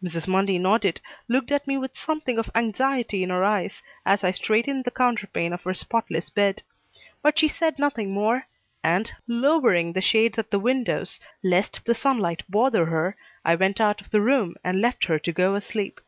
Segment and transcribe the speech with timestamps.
[0.00, 0.28] Mrs.
[0.28, 4.84] Mundy nodded, looked at me with something of anxiety in her eyes as I straightened
[4.84, 6.62] the counterpane of her spotless bed;
[7.22, 8.46] but she said nothing more,
[8.84, 14.00] and, lowering the shades at the windows lest the sunlight bother her, I went out
[14.00, 16.00] of the room and left her to go asleep.